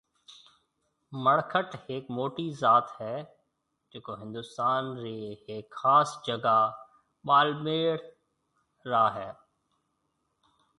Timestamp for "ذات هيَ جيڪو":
2.61-4.13